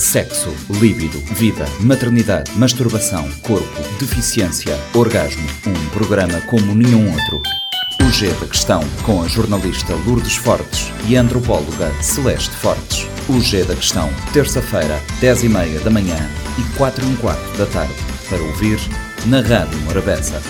Sexo, 0.00 0.48
líbido, 0.80 1.20
vida, 1.34 1.66
maternidade, 1.78 2.50
masturbação, 2.52 3.30
corpo, 3.42 3.82
deficiência, 3.98 4.74
orgasmo. 4.94 5.46
Um 5.66 5.88
programa 5.90 6.40
como 6.46 6.74
nenhum 6.74 7.12
outro. 7.12 7.42
O 8.02 8.10
G 8.10 8.30
da 8.32 8.46
Questão, 8.46 8.80
com 9.04 9.22
a 9.22 9.28
jornalista 9.28 9.94
Lourdes 10.06 10.36
Fortes 10.36 10.90
e 11.06 11.18
a 11.18 11.20
antropóloga 11.20 11.92
Celeste 12.00 12.56
Fortes. 12.56 13.06
O 13.28 13.38
G 13.40 13.62
da 13.62 13.76
Questão, 13.76 14.08
terça-feira, 14.32 14.98
10 15.20 15.44
e 15.44 15.48
meia 15.50 15.80
da 15.80 15.90
manhã 15.90 16.16
e 16.58 16.78
4 16.78 17.04
e 17.04 17.06
um 17.06 17.16
quarto 17.16 17.58
da 17.58 17.66
tarde. 17.66 17.94
Para 18.26 18.42
ouvir 18.42 18.80
na 19.26 19.42
Rádio 19.42 19.78
Morabeza. 19.80 20.40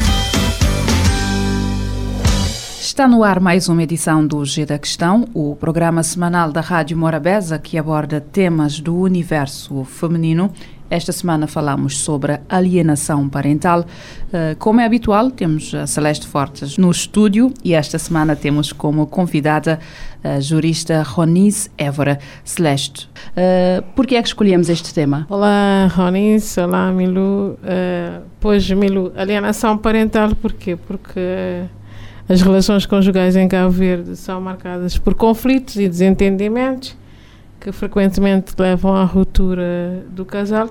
Está 2.81 3.07
no 3.07 3.23
ar 3.23 3.41
mais 3.41 3.69
uma 3.69 3.83
edição 3.83 4.27
do 4.27 4.43
G 4.43 4.65
da 4.65 4.79
Questão, 4.79 5.29
o 5.35 5.55
programa 5.55 6.03
semanal 6.03 6.51
da 6.51 6.63
Rádio 6.63 6.97
Morabeza 6.97 7.59
que 7.59 7.77
aborda 7.77 8.23
temas 8.23 8.81
do 8.81 8.97
universo 8.97 9.85
feminino. 9.85 10.51
Esta 10.89 11.13
semana 11.13 11.47
falamos 11.47 11.99
sobre 11.99 12.41
alienação 12.49 13.29
parental. 13.29 13.81
Uh, 13.81 14.57
como 14.59 14.81
é 14.81 14.87
habitual, 14.87 15.31
temos 15.31 15.75
a 15.75 15.87
Celeste 15.87 16.27
Fortes 16.27 16.79
no 16.79 16.91
estúdio 16.91 17.53
e 17.63 17.75
esta 17.75 17.99
semana 17.99 18.35
temos 18.35 18.73
como 18.73 19.07
convidada 19.07 19.79
a 20.25 20.41
jurista 20.41 21.03
Ronise 21.03 21.71
Évora. 21.77 22.19
Celeste, 22.43 23.11
uh, 23.37 23.83
por 23.95 24.07
que 24.07 24.17
é 24.17 24.23
que 24.23 24.29
escolhemos 24.29 24.71
este 24.71 24.95
tema? 24.95 25.27
Olá, 25.29 25.87
Ronise. 25.95 26.59
Olá, 26.59 26.91
Milu. 26.91 27.59
Uh, 27.63 28.23
pois, 28.41 28.69
Milu, 28.71 29.13
alienação 29.15 29.77
parental, 29.77 30.35
porquê? 30.35 30.77
Porque 30.77 31.69
as 32.31 32.43
relações 32.43 32.87
conjugais 32.87 33.35
em 33.35 33.49
Cabo 33.49 33.71
Verde 33.71 34.15
são 34.15 34.41
marcadas 34.41 34.97
por 34.97 35.17
conflitos 35.17 35.75
e 35.75 35.89
desentendimentos 35.89 36.97
que 37.59 37.73
frequentemente 37.73 38.55
levam 38.57 38.95
à 38.95 39.03
ruptura 39.03 40.05
do 40.11 40.25
casal 40.25 40.71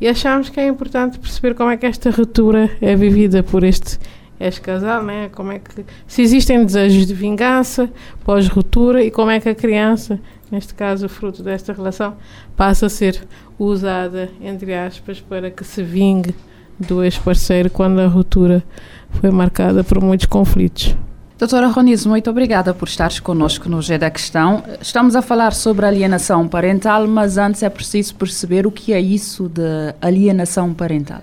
e 0.00 0.08
achamos 0.08 0.48
que 0.48 0.58
é 0.58 0.66
importante 0.66 1.20
perceber 1.20 1.54
como 1.54 1.70
é 1.70 1.76
que 1.76 1.86
esta 1.86 2.10
ruptura 2.10 2.68
é 2.80 2.96
vivida 2.96 3.44
por 3.44 3.62
este 3.62 3.96
ex-casal, 4.40 5.04
né? 5.04 5.28
como 5.28 5.52
é 5.52 5.60
que 5.60 5.84
se 6.04 6.20
existem 6.20 6.64
desejos 6.64 7.06
de 7.06 7.14
vingança 7.14 7.88
pós-ruptura 8.24 9.00
e 9.00 9.08
como 9.08 9.30
é 9.30 9.38
que 9.38 9.48
a 9.48 9.54
criança, 9.54 10.18
neste 10.50 10.74
caso 10.74 11.08
fruto 11.08 11.44
desta 11.44 11.72
relação, 11.72 12.16
passa 12.56 12.86
a 12.86 12.88
ser 12.88 13.24
usada, 13.56 14.30
entre 14.40 14.74
aspas, 14.74 15.20
para 15.20 15.48
que 15.48 15.62
se 15.62 15.80
vingue 15.80 16.34
do 16.78 17.02
ex-parceiro 17.02 17.70
quando 17.70 18.00
a 18.00 18.06
ruptura 18.06 18.62
foi 19.10 19.30
marcada 19.30 19.82
por 19.82 20.00
muitos 20.00 20.26
conflitos. 20.26 20.96
Doutora 21.38 21.68
Ronizo, 21.68 22.08
muito 22.08 22.28
obrigada 22.28 22.74
por 22.74 22.88
estares 22.88 23.20
connosco 23.20 23.68
no 23.68 23.80
G 23.80 23.96
da 23.96 24.10
Questão. 24.10 24.64
Estamos 24.80 25.14
a 25.14 25.22
falar 25.22 25.52
sobre 25.52 25.86
alienação 25.86 26.48
parental, 26.48 27.06
mas 27.06 27.38
antes 27.38 27.62
é 27.62 27.70
preciso 27.70 28.16
perceber 28.16 28.66
o 28.66 28.72
que 28.72 28.92
é 28.92 29.00
isso 29.00 29.48
de 29.48 29.94
alienação 30.02 30.74
parental. 30.74 31.22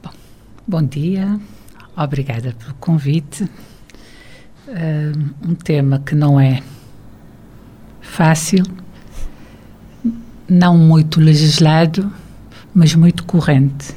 Bom, 0.00 0.10
bom 0.66 0.82
dia, 0.84 1.40
obrigada 1.96 2.54
pelo 2.56 2.74
convite. 2.74 3.42
Uh, 4.68 5.30
um 5.44 5.54
tema 5.56 5.98
que 5.98 6.14
não 6.14 6.38
é 6.38 6.62
fácil, 8.00 8.62
não 10.48 10.78
muito 10.78 11.20
legislado, 11.20 12.12
mas 12.74 12.94
muito 12.94 13.24
corrente. 13.24 13.94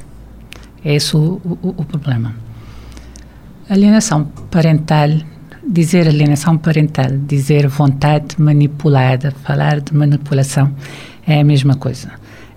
É 0.84 0.94
esse 0.94 1.16
o, 1.16 1.40
o, 1.44 1.74
o 1.76 1.84
problema. 1.84 2.34
Alienação 3.68 4.24
parental, 4.50 5.08
dizer 5.68 6.06
alienação 6.06 6.56
parental, 6.56 7.10
dizer 7.26 7.66
vontade 7.66 8.40
manipulada, 8.40 9.32
falar 9.42 9.80
de 9.80 9.94
manipulação, 9.94 10.72
é 11.26 11.40
a 11.40 11.44
mesma 11.44 11.74
coisa. 11.74 12.12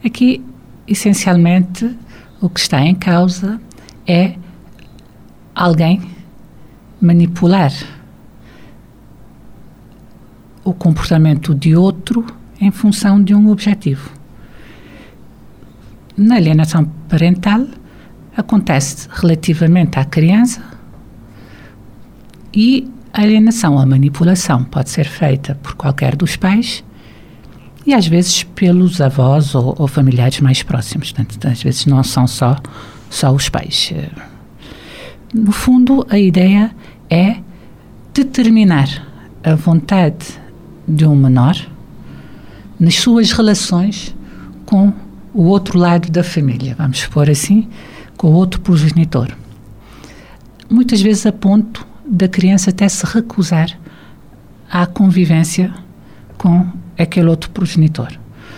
Aqui, 0.06 0.44
essencialmente, 0.88 1.95
o 2.39 2.50
que 2.50 2.59
está 2.59 2.81
em 2.81 2.95
causa 2.95 3.59
é 4.06 4.36
alguém 5.56 6.02
manipular 7.02 7.71
o 10.64 10.73
comportamento 10.73 11.55
de 11.55 11.76
outro 11.76 12.26
em 12.61 12.70
função 12.70 13.21
de 13.23 13.33
um 13.33 13.49
objetivo. 13.49 14.19
Na 16.20 16.36
alienação 16.36 16.84
parental, 17.08 17.66
acontece 18.36 19.08
relativamente 19.10 19.98
à 19.98 20.04
criança 20.04 20.62
e 22.54 22.92
a 23.14 23.22
alienação, 23.22 23.80
a 23.80 23.86
manipulação 23.86 24.66
pode 24.66 24.90
ser 24.90 25.06
feita 25.06 25.56
por 25.64 25.76
qualquer 25.76 26.18
dos 26.18 26.36
pais 26.36 26.84
e 27.86 27.94
às 27.94 28.06
vezes 28.06 28.44
pelos 28.44 29.00
avós 29.00 29.56
ou, 29.56 29.74
ou 29.80 29.88
familiares 29.88 30.42
mais 30.42 30.62
próximos. 30.62 31.14
Portanto, 31.14 31.48
às 31.48 31.64
vezes 31.64 31.86
não 31.86 32.04
são 32.04 32.28
só, 32.28 32.58
só 33.10 33.32
os 33.32 33.48
pais. 33.48 33.94
No 35.34 35.54
fundo, 35.54 36.06
a 36.10 36.20
ideia 36.20 36.76
é 37.10 37.38
determinar 38.14 39.08
a 39.42 39.56
vontade 39.56 40.38
de 40.86 41.06
um 41.06 41.16
menor 41.16 41.56
nas 42.78 42.96
suas 42.96 43.32
relações 43.32 44.14
com 44.66 44.92
o 45.34 45.44
outro 45.44 45.78
lado 45.78 46.12
da 46.12 46.23
família, 46.23 46.76
vamos 46.78 47.00
supor 47.00 47.30
assim, 47.30 47.67
com 48.17 48.32
outro 48.34 48.60
progenitor. 48.62 49.30
Muitas 50.70 51.02
vezes 51.02 51.26
a 51.26 51.32
ponto 51.32 51.86
da 52.06 52.28
criança 52.28 52.70
até 52.70 52.88
se 52.88 53.06
recusar 53.06 53.70
à 54.70 54.86
convivência 54.86 55.73
com 56.38 56.68
aquele 56.98 57.28
outro 57.28 57.50
progenitor. 57.52 58.12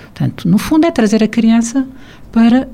Portanto, 0.06 0.48
no 0.48 0.58
fundo 0.58 0.86
é 0.86 0.92
trazer 0.92 1.24
a 1.24 1.28
criança 1.28 1.88
para 2.32 2.68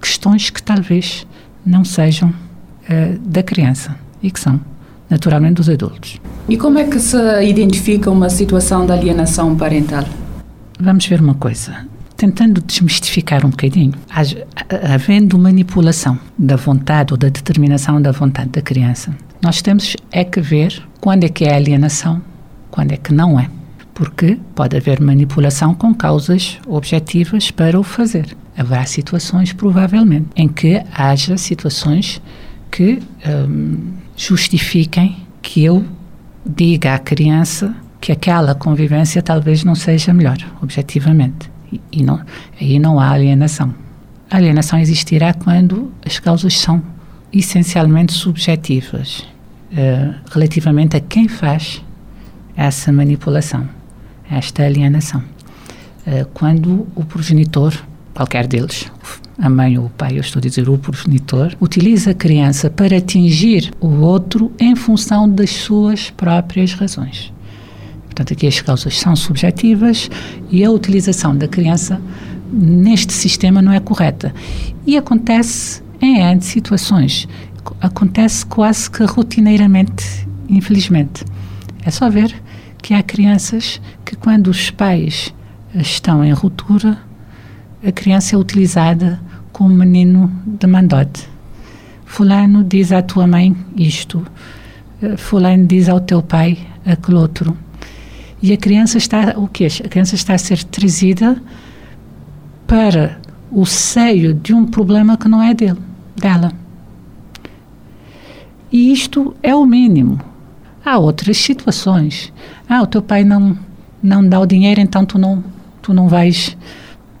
questões 0.00 0.50
que 0.50 0.62
talvez 0.62 1.26
não 1.64 1.84
sejam 1.84 2.28
uh, 2.30 3.18
da 3.20 3.42
criança 3.42 3.96
e 4.22 4.30
que 4.30 4.40
são 4.40 4.60
naturalmente 5.08 5.54
dos 5.54 5.68
adultos. 5.68 6.20
E 6.48 6.56
como 6.56 6.78
é 6.78 6.84
que 6.84 6.98
se 6.98 7.16
identifica 7.44 8.10
uma 8.10 8.30
situação 8.30 8.86
de 8.86 8.92
alienação 8.92 9.56
parental? 9.56 10.04
Vamos 10.78 11.06
ver 11.06 11.20
uma 11.20 11.34
coisa 11.34 11.89
tentando 12.20 12.60
desmistificar 12.60 13.46
um 13.46 13.48
bocadinho, 13.48 13.94
havendo 14.92 15.38
manipulação 15.38 16.18
da 16.38 16.54
vontade 16.54 17.14
ou 17.14 17.16
da 17.16 17.30
determinação 17.30 18.00
da 18.00 18.12
vontade 18.12 18.50
da 18.50 18.60
criança, 18.60 19.16
nós 19.42 19.62
temos 19.62 19.96
é 20.12 20.22
que 20.22 20.38
ver 20.38 20.82
quando 21.00 21.24
é 21.24 21.30
que 21.30 21.46
é 21.46 21.54
alienação, 21.54 22.20
quando 22.70 22.92
é 22.92 22.98
que 22.98 23.10
não 23.14 23.40
é. 23.40 23.48
Porque 23.94 24.38
pode 24.54 24.76
haver 24.76 25.00
manipulação 25.00 25.72
com 25.72 25.94
causas 25.94 26.58
objetivas 26.66 27.50
para 27.50 27.80
o 27.80 27.82
fazer. 27.82 28.36
Haverá 28.54 28.84
situações, 28.84 29.54
provavelmente, 29.54 30.28
em 30.36 30.46
que 30.46 30.82
haja 30.94 31.38
situações 31.38 32.20
que 32.70 32.98
hum, 33.26 33.94
justifiquem 34.14 35.16
que 35.40 35.64
eu 35.64 35.86
diga 36.44 36.94
à 36.94 36.98
criança 36.98 37.74
que 37.98 38.12
aquela 38.12 38.54
convivência 38.54 39.22
talvez 39.22 39.64
não 39.64 39.74
seja 39.74 40.12
melhor, 40.12 40.36
objetivamente. 40.62 41.50
E, 41.92 42.02
não, 42.02 42.20
aí 42.60 42.78
não 42.78 42.98
há 42.98 43.10
alienação. 43.10 43.74
A 44.30 44.36
alienação 44.36 44.78
existirá 44.78 45.32
quando 45.34 45.92
as 46.04 46.18
causas 46.18 46.58
são 46.58 46.82
essencialmente 47.32 48.12
subjetivas, 48.12 49.26
uh, 49.72 50.14
relativamente 50.30 50.96
a 50.96 51.00
quem 51.00 51.28
faz 51.28 51.82
essa 52.56 52.92
manipulação, 52.92 53.68
esta 54.30 54.64
alienação. 54.64 55.22
Uh, 56.06 56.26
quando 56.34 56.86
o 56.94 57.04
progenitor, 57.04 57.74
qualquer 58.14 58.46
deles, 58.46 58.90
a 59.38 59.48
mãe 59.48 59.78
ou 59.78 59.86
o 59.86 59.90
pai, 59.90 60.16
eu 60.16 60.20
estou 60.20 60.38
a 60.38 60.42
dizer 60.42 60.68
o 60.68 60.76
progenitor, 60.76 61.56
utiliza 61.60 62.10
a 62.10 62.14
criança 62.14 62.68
para 62.68 62.96
atingir 62.96 63.72
o 63.80 64.00
outro 64.00 64.52
em 64.58 64.76
função 64.76 65.28
das 65.28 65.50
suas 65.50 66.10
próprias 66.10 66.72
razões. 66.74 67.32
Portanto, 68.20 68.32
aqui 68.34 68.46
as 68.46 68.60
causas 68.60 68.98
são 68.98 69.16
subjetivas 69.16 70.10
e 70.50 70.62
a 70.62 70.70
utilização 70.70 71.34
da 71.34 71.48
criança 71.48 71.98
neste 72.52 73.14
sistema 73.14 73.62
não 73.62 73.72
é 73.72 73.80
correta. 73.80 74.34
E 74.86 74.98
acontece 74.98 75.82
em 76.02 76.20
N 76.20 76.42
situações. 76.42 77.26
Acontece 77.80 78.44
quase 78.44 78.90
que 78.90 79.04
rotineiramente, 79.04 80.04
infelizmente. 80.50 81.24
É 81.82 81.90
só 81.90 82.10
ver 82.10 82.34
que 82.82 82.92
há 82.92 83.02
crianças 83.02 83.80
que, 84.04 84.14
quando 84.14 84.48
os 84.48 84.70
pais 84.70 85.32
estão 85.74 86.22
em 86.22 86.32
ruptura, 86.32 86.98
a 87.82 87.90
criança 87.90 88.36
é 88.36 88.38
utilizada 88.38 89.18
como 89.50 89.74
menino 89.74 90.30
de 90.44 90.66
mandote. 90.66 91.26
Fulano 92.04 92.62
diz 92.64 92.92
à 92.92 93.00
tua 93.00 93.26
mãe 93.26 93.56
isto, 93.78 94.26
Fulano 95.16 95.66
diz 95.66 95.88
ao 95.88 96.00
teu 96.00 96.22
pai 96.22 96.58
aquele 96.84 97.16
outro. 97.16 97.56
E 98.42 98.52
a 98.52 98.56
criança 98.56 98.98
está, 98.98 99.34
o 99.36 99.46
quê? 99.46 99.68
A 99.84 99.88
criança 99.88 100.14
está 100.14 100.34
a 100.34 100.38
ser 100.38 100.64
trazida 100.64 101.40
para 102.66 103.18
o 103.50 103.66
seio 103.66 104.32
de 104.32 104.54
um 104.54 104.64
problema 104.64 105.16
que 105.16 105.28
não 105.28 105.42
é 105.42 105.52
dele, 105.52 105.78
dela. 106.16 106.52
E 108.72 108.92
isto 108.92 109.34
é 109.42 109.54
o 109.54 109.66
mínimo. 109.66 110.20
Há 110.84 110.98
outras 110.98 111.36
situações. 111.36 112.32
Ah, 112.68 112.82
o 112.82 112.86
teu 112.86 113.02
pai 113.02 113.24
não 113.24 113.58
não 114.02 114.26
dá 114.26 114.40
o 114.40 114.46
dinheiro, 114.46 114.80
então 114.80 115.04
tu 115.04 115.18
não 115.18 115.44
tu 115.82 115.92
não 115.92 116.08
vais 116.08 116.56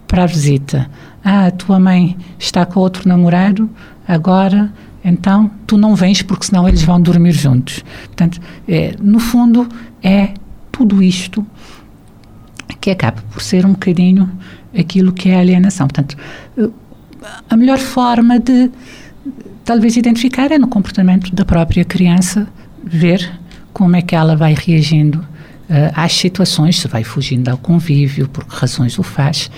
para 0.06 0.22
a 0.22 0.26
visita. 0.26 0.90
Ah, 1.22 1.46
a 1.46 1.50
tua 1.50 1.78
mãe 1.78 2.16
está 2.38 2.64
com 2.64 2.80
outro 2.80 3.06
namorado, 3.08 3.68
agora 4.06 4.72
então 5.04 5.50
tu 5.66 5.76
não 5.76 5.94
vens 5.94 6.22
porque 6.22 6.46
senão 6.46 6.68
eles 6.68 6.82
vão 6.82 7.00
dormir 7.00 7.32
juntos. 7.32 7.84
Portanto, 8.06 8.40
é, 8.68 8.94
no 9.00 9.18
fundo, 9.18 9.68
é 10.02 10.34
tudo 10.80 11.02
isto 11.02 11.46
que 12.80 12.90
acaba 12.90 13.22
por 13.30 13.42
ser 13.42 13.66
um 13.66 13.72
bocadinho 13.72 14.30
aquilo 14.76 15.12
que 15.12 15.28
é 15.28 15.36
a 15.36 15.40
alienação. 15.40 15.86
Portanto, 15.86 16.16
a 17.50 17.54
melhor 17.54 17.78
forma 17.78 18.38
de 18.38 18.70
talvez 19.62 19.98
identificar 19.98 20.50
é 20.50 20.56
no 20.56 20.66
comportamento 20.66 21.34
da 21.34 21.44
própria 21.44 21.84
criança, 21.84 22.48
ver 22.82 23.30
como 23.74 23.94
é 23.94 24.00
que 24.00 24.16
ela 24.16 24.34
vai 24.34 24.54
reagindo 24.54 25.18
uh, 25.18 25.92
às 25.94 26.14
situações, 26.14 26.80
se 26.80 26.88
vai 26.88 27.04
fugindo 27.04 27.50
ao 27.50 27.58
convívio, 27.58 28.26
por 28.26 28.46
que 28.46 28.56
razões 28.56 28.98
o 28.98 29.02
faz. 29.02 29.50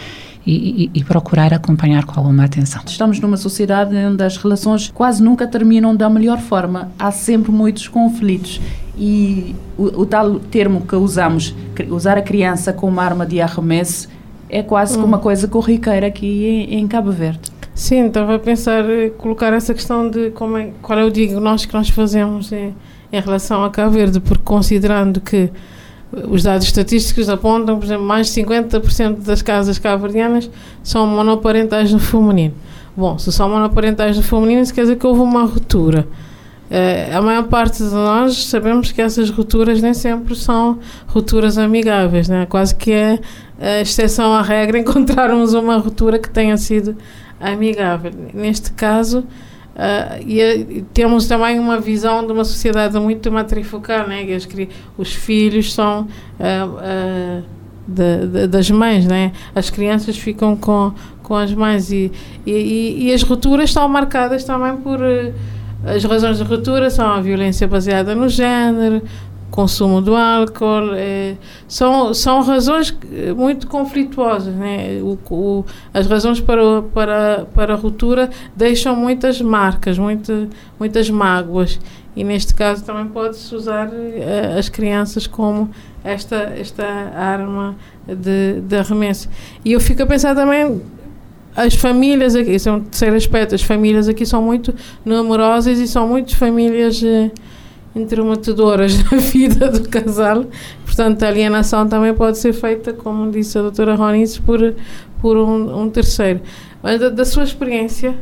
E, 0.44 0.86
e, 0.86 0.90
e, 0.92 1.04
procurar 1.04 1.54
acompanhar 1.54 2.04
com 2.04 2.18
alguma 2.18 2.46
atenção. 2.46 2.82
Estamos 2.84 3.20
numa 3.20 3.36
sociedade 3.36 3.94
onde 3.94 4.24
as 4.24 4.36
relações 4.36 4.90
quase 4.92 5.22
nunca 5.22 5.46
terminam 5.46 5.94
da 5.94 6.10
melhor 6.10 6.40
forma. 6.40 6.90
Há 6.98 7.12
sempre 7.12 7.52
muitos 7.52 7.86
conflitos. 7.86 8.60
E 8.96 9.54
o, 9.78 10.02
o 10.02 10.06
tal 10.06 10.38
termo 10.38 10.82
que 10.82 10.94
usamos, 10.94 11.54
usar 11.88 12.18
a 12.18 12.22
criança 12.22 12.72
como 12.72 13.00
arma 13.00 13.24
de 13.24 13.40
arremesso, 13.40 14.08
é 14.48 14.62
quase 14.62 14.98
hum. 14.98 15.04
uma 15.04 15.18
coisa 15.18 15.48
corriqueira 15.48 16.06
aqui 16.06 16.44
em, 16.44 16.80
em 16.80 16.86
Cabo 16.86 17.10
Verde. 17.10 17.50
Sim, 17.74 18.06
estava 18.06 18.34
a 18.34 18.38
pensar 18.38 18.84
eh, 18.88 19.08
colocar 19.16 19.50
essa 19.54 19.72
questão 19.72 20.10
de 20.10 20.30
como 20.32 20.58
é, 20.58 20.70
qual 20.82 20.98
é 20.98 21.04
o 21.04 21.10
diagnóstico 21.10 21.70
que 21.70 21.78
nós 21.78 21.88
fazemos 21.88 22.52
em, 22.52 22.74
em 23.10 23.20
relação 23.20 23.64
a 23.64 23.70
Cabo 23.70 23.92
Verde, 23.92 24.20
porque 24.20 24.42
considerando 24.44 25.20
que 25.22 25.50
os 26.28 26.42
dados 26.42 26.66
estatísticos 26.66 27.28
apontam, 27.28 27.78
por 27.78 27.86
exemplo, 27.86 28.04
mais 28.04 28.26
de 28.32 28.42
50% 28.42 29.24
das 29.24 29.40
casas 29.40 29.78
cabo-verdianas 29.78 30.50
são 30.82 31.06
monoparentais 31.06 31.90
no 31.92 31.98
feminino. 31.98 32.54
Bom, 32.94 33.18
se 33.18 33.32
são 33.32 33.48
monoparentais 33.48 34.16
no 34.16 34.22
feminino, 34.22 34.60
isso 34.60 34.74
quer 34.74 34.82
dizer 34.82 34.96
que 34.96 35.06
houve 35.06 35.20
uma 35.20 35.44
ruptura. 35.44 36.06
Uh, 36.72 37.14
a 37.18 37.20
maior 37.20 37.48
parte 37.48 37.82
de 37.82 37.90
nós 37.90 38.46
sabemos 38.46 38.90
que 38.90 39.02
essas 39.02 39.28
rupturas 39.28 39.82
nem 39.82 39.92
sempre 39.92 40.34
são 40.34 40.78
rupturas 41.06 41.58
amigáveis, 41.58 42.30
né? 42.30 42.46
quase 42.46 42.74
que 42.74 42.90
é 42.90 43.18
a 43.60 43.82
exceção 43.82 44.32
à 44.32 44.40
regra 44.40 44.78
encontrarmos 44.80 45.52
uma 45.52 45.76
ruptura 45.76 46.18
que 46.18 46.30
tenha 46.30 46.56
sido 46.56 46.96
amigável. 47.38 48.10
Neste 48.32 48.72
caso, 48.72 49.18
uh, 49.18 50.26
e, 50.26 50.82
temos 50.94 51.26
também 51.26 51.58
uma 51.58 51.78
visão 51.78 52.24
de 52.24 52.32
uma 52.32 52.44
sociedade 52.44 52.98
muito 52.98 53.30
matrifocal, 53.30 54.08
né? 54.08 54.24
que 54.24 54.70
os 54.96 55.12
filhos 55.12 55.74
são 55.74 56.08
uh, 56.40 57.40
uh, 57.40 57.44
de, 57.86 58.26
de, 58.28 58.46
das 58.46 58.70
mães, 58.70 59.04
né? 59.04 59.32
as 59.54 59.68
crianças 59.68 60.16
ficam 60.16 60.56
com, 60.56 60.94
com 61.22 61.34
as 61.34 61.52
mães 61.52 61.92
e, 61.92 62.10
e, 62.46 63.08
e 63.08 63.12
as 63.12 63.22
rupturas 63.22 63.68
estão 63.68 63.86
marcadas 63.90 64.42
também 64.42 64.74
por. 64.78 64.98
As 65.84 66.04
razões 66.04 66.38
de 66.38 66.44
ruptura 66.44 66.90
são 66.90 67.06
a 67.06 67.20
violência 67.20 67.66
baseada 67.66 68.14
no 68.14 68.28
género, 68.28 69.02
consumo 69.52 70.00
do 70.00 70.16
álcool, 70.16 70.94
é, 70.94 71.36
são, 71.68 72.12
são 72.14 72.42
razões 72.42 72.96
muito 73.36 73.66
conflituosas. 73.68 74.52
Né? 74.54 75.00
O, 75.02 75.18
o, 75.30 75.64
as 75.92 76.06
razões 76.06 76.40
para, 76.40 76.82
para, 76.82 77.46
para 77.54 77.74
a 77.74 77.76
ruptura 77.76 78.30
deixam 78.56 78.96
muitas 78.96 79.40
marcas, 79.40 79.98
muito, 79.98 80.48
muitas 80.80 81.08
mágoas. 81.10 81.78
E 82.16 82.24
neste 82.24 82.54
caso 82.54 82.84
também 82.84 83.06
pode-se 83.06 83.54
usar 83.54 83.88
uh, 83.88 84.58
as 84.58 84.68
crianças 84.68 85.26
como 85.26 85.70
esta, 86.04 86.52
esta 86.58 86.84
arma 86.84 87.76
de, 88.06 88.60
de 88.60 88.76
arremesso. 88.76 89.28
E 89.64 89.72
eu 89.72 89.80
fico 89.80 90.02
a 90.02 90.06
pensar 90.06 90.34
também 90.34 90.82
as 91.54 91.74
famílias 91.74 92.34
aqui, 92.34 92.50
esse 92.50 92.68
é 92.68 92.72
um 92.72 92.80
terceiro 92.80 93.16
aspecto, 93.16 93.54
as 93.54 93.62
famílias 93.62 94.08
aqui 94.08 94.24
são 94.24 94.42
muito 94.42 94.74
numerosas 95.04 95.78
e 95.78 95.86
são 95.86 96.08
muitas 96.08 96.34
famílias 96.34 97.02
intrometedoras 97.94 99.02
na 99.10 99.18
vida 99.18 99.68
do 99.68 99.88
casal. 99.88 100.46
Portanto, 100.84 101.22
a 101.22 101.28
alienação 101.28 101.86
também 101.86 102.14
pode 102.14 102.38
ser 102.38 102.52
feita, 102.52 102.92
como 102.92 103.30
disse 103.30 103.58
a 103.58 103.62
doutora 103.62 103.94
Ronice, 103.94 104.40
por, 104.40 104.74
por 105.20 105.36
um, 105.36 105.82
um 105.82 105.90
terceiro. 105.90 106.40
Mas 106.82 107.00
da, 107.00 107.08
da, 107.08 107.24
sua 107.24 107.44
experiência, 107.44 108.16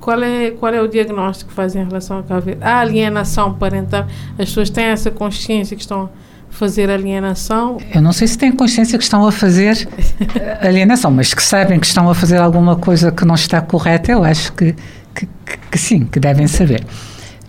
qual 0.00 0.22
é, 0.22 0.50
qual 0.50 0.72
é 0.72 0.80
o 0.80 0.86
diagnóstico 0.86 1.50
que 1.50 1.56
fazem 1.56 1.82
em 1.82 1.86
relação 1.86 2.24
A 2.60 2.80
alienação 2.80 3.54
parental, 3.54 4.06
as 4.32 4.48
pessoas 4.48 4.70
têm 4.70 4.84
essa 4.84 5.10
consciência 5.10 5.74
que 5.76 5.82
estão 5.82 6.10
fazer 6.54 6.88
alienação? 6.88 7.78
Eu 7.92 8.00
não 8.00 8.12
sei 8.12 8.28
se 8.28 8.38
têm 8.38 8.52
consciência 8.52 8.96
que 8.96 9.04
estão 9.04 9.26
a 9.26 9.32
fazer 9.32 9.88
alienação, 10.62 11.10
mas 11.10 11.34
que 11.34 11.42
sabem 11.42 11.78
que 11.80 11.86
estão 11.86 12.08
a 12.08 12.14
fazer 12.14 12.38
alguma 12.38 12.76
coisa 12.76 13.10
que 13.10 13.24
não 13.24 13.34
está 13.34 13.60
correta, 13.60 14.12
eu 14.12 14.24
acho 14.24 14.52
que, 14.52 14.74
que, 15.14 15.28
que, 15.70 15.78
sim, 15.78 16.06
que 16.06 16.20
devem 16.20 16.46
saber. 16.46 16.84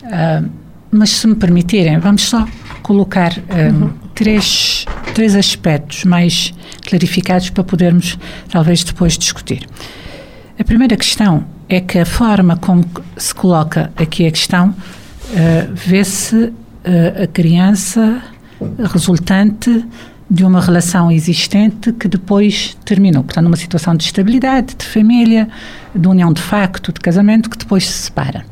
Uh, 0.03 0.49
mas 0.91 1.11
se 1.11 1.27
me 1.27 1.35
permitirem, 1.35 1.99
vamos 1.99 2.23
só 2.23 2.47
colocar 2.81 3.33
um, 3.37 3.83
uhum. 3.83 3.93
três, 4.13 4.85
três 5.13 5.35
aspectos 5.35 6.03
mais 6.03 6.53
clarificados 6.87 7.49
para 7.49 7.63
podermos 7.63 8.17
talvez 8.49 8.83
depois 8.83 9.17
discutir. 9.17 9.67
A 10.57 10.63
primeira 10.63 10.95
questão 10.95 11.45
é 11.67 11.79
que 11.79 11.99
a 11.99 12.05
forma 12.05 12.57
como 12.57 12.85
se 13.17 13.35
coloca 13.35 13.91
aqui 13.97 14.25
a 14.25 14.31
questão 14.31 14.69
uh, 14.69 15.73
vê-se 15.73 16.35
uh, 16.35 17.23
a 17.23 17.27
criança 17.27 18.21
resultante 18.91 19.85
de 20.29 20.43
uma 20.43 20.59
relação 20.59 21.11
existente 21.11 21.93
que 21.93 22.07
depois 22.07 22.75
terminou. 22.83 23.23
Portanto, 23.23 23.45
numa 23.45 23.57
situação 23.57 23.95
de 23.95 24.03
estabilidade, 24.03 24.75
de 24.75 24.85
família, 24.85 25.47
de 25.93 26.07
união 26.07 26.33
de 26.33 26.41
facto, 26.41 26.91
de 26.91 26.99
casamento, 26.99 27.49
que 27.49 27.57
depois 27.57 27.85
se 27.85 28.05
separa. 28.05 28.45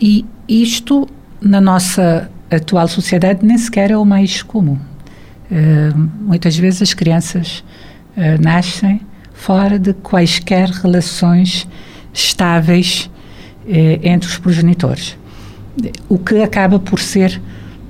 E 0.00 0.24
isto 0.48 1.08
na 1.40 1.60
nossa 1.60 2.30
atual 2.50 2.86
sociedade 2.88 3.44
nem 3.44 3.58
sequer 3.58 3.90
é 3.90 3.96
o 3.96 4.04
mais 4.04 4.42
comum. 4.42 4.78
Uh, 5.50 6.08
muitas 6.20 6.56
vezes 6.56 6.82
as 6.82 6.94
crianças 6.94 7.64
uh, 8.16 8.42
nascem 8.42 9.00
fora 9.32 9.78
de 9.78 9.94
quaisquer 9.94 10.68
relações 10.68 11.66
estáveis 12.12 13.10
uh, 13.64 13.70
entre 14.02 14.28
os 14.28 14.38
progenitores. 14.38 15.16
O 16.08 16.18
que 16.18 16.42
acaba 16.42 16.78
por 16.78 16.98
ser 16.98 17.40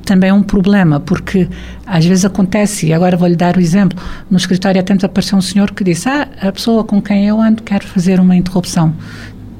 também 0.08 0.32
um 0.32 0.42
problema, 0.42 0.98
porque 0.98 1.46
às 1.86 2.04
vezes 2.04 2.24
acontece, 2.24 2.86
e 2.86 2.94
agora 2.94 3.14
vou-lhe 3.14 3.36
dar 3.36 3.58
o 3.58 3.60
exemplo, 3.60 3.98
no 4.30 4.38
escritório 4.38 4.80
até 4.80 4.94
apareceu 5.04 5.36
um 5.36 5.42
senhor 5.42 5.70
que 5.72 5.84
disse, 5.84 6.08
ah, 6.08 6.26
a 6.40 6.50
pessoa 6.50 6.82
com 6.82 7.00
quem 7.02 7.26
eu 7.26 7.38
ando 7.38 7.62
quer 7.62 7.82
fazer 7.82 8.18
uma 8.18 8.34
interrupção 8.34 8.94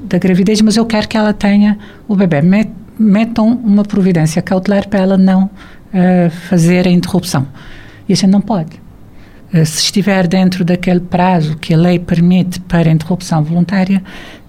da 0.05 0.17
gravidez, 0.17 0.59
mas 0.61 0.75
eu 0.75 0.85
quero 0.87 1.07
que 1.07 1.15
ela 1.15 1.33
tenha 1.33 1.77
o 2.07 2.15
bebê 2.15 2.41
metam 2.97 3.47
uma 3.63 3.83
providência 3.83 4.41
cautelar 4.41 4.89
para 4.89 4.99
ela 4.99 5.17
não 5.17 5.43
uh, 5.45 6.29
fazer 6.49 6.85
a 6.85 6.91
interrupção. 6.91 7.47
E 8.09 8.13
a 8.13 8.15
gente 8.15 8.29
não 8.29 8.41
pode. 8.41 8.81
Uh, 9.53 9.65
se 9.65 9.83
estiver 9.83 10.27
dentro 10.27 10.63
daquele 10.63 10.99
prazo 10.99 11.57
que 11.57 11.73
a 11.73 11.77
lei 11.77 11.97
permite 11.99 12.59
para 12.61 12.89
interrupção 12.89 13.43
voluntária, 13.43 14.03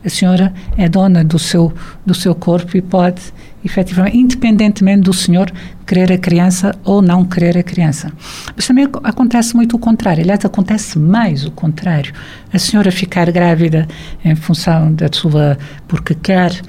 a 0.05 0.09
senhora 0.09 0.53
é 0.77 0.89
dona 0.89 1.23
do 1.23 1.39
seu, 1.39 1.73
do 2.07 2.15
seu 2.15 2.35
corpo 2.35 2.77
e 2.77 2.83
pode, 2.83 3.21
efetivamente, 3.65 4.17
independentemente 4.17 5.03
do 5.03 5.13
senhor 5.13 5.51
querer 5.87 6.13
a 6.13 6.19
criança 6.19 6.75
ou 6.85 7.03
não 7.03 7.25
querer 7.25 7.59
a 7.59 7.63
criança. 7.63 8.11
Mas 8.55 8.67
também 8.67 8.89
acontece 9.05 9.55
muito 9.55 9.77
o 9.77 9.79
contrário, 9.79 10.23
aliás, 10.23 10.45
acontece 10.45 10.99
mais 10.99 11.45
o 11.45 11.51
contrário. 11.51 12.13
A 12.53 12.59
senhora 12.59 12.91
ficar 12.91 13.31
grávida 13.31 13.87
em 14.25 14.35
função 14.35 14.93
da 14.93 15.09
sua. 15.13 15.59
porque 15.87 16.15
quer 16.15 16.61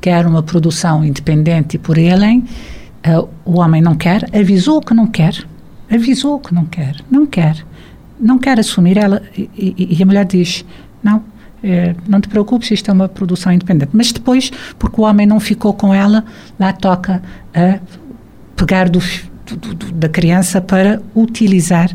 quer 0.00 0.26
uma 0.26 0.42
produção 0.42 1.04
independente 1.04 1.74
e 1.76 1.78
por 1.78 1.98
aí 1.98 2.10
além, 2.10 2.44
uh, 3.06 3.28
o 3.44 3.58
homem 3.58 3.82
não 3.82 3.94
quer, 3.94 4.24
avisou 4.34 4.80
que 4.80 4.94
não 4.94 5.06
quer, 5.06 5.34
avisou 5.90 6.38
que 6.38 6.54
não 6.54 6.64
quer, 6.64 6.96
não 7.10 7.26
quer, 7.26 7.64
não 8.20 8.38
quer 8.38 8.58
assumir 8.58 8.96
ela 8.96 9.22
e, 9.36 9.74
e, 9.76 10.02
a 10.02 10.06
mulher 10.06 10.24
diz, 10.24 10.64
não, 11.02 11.22
é, 11.62 11.94
não 12.08 12.20
te 12.20 12.28
preocupes, 12.28 12.70
isto 12.70 12.90
é 12.90 12.94
uma 12.94 13.08
produção 13.08 13.52
independente. 13.52 13.90
Mas 13.92 14.12
depois, 14.12 14.50
porque 14.78 15.00
o 15.00 15.04
homem 15.04 15.26
não 15.26 15.40
ficou 15.40 15.72
com 15.72 15.94
ela, 15.94 16.24
lá 16.58 16.72
toca 16.72 17.22
a 17.54 17.78
pegar 18.56 18.88
do, 18.88 19.00
do, 19.46 19.74
do, 19.74 19.92
da 19.92 20.08
criança 20.08 20.60
para 20.60 21.00
utilizar, 21.14 21.90